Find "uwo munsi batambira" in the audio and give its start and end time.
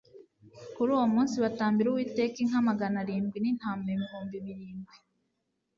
0.95-1.87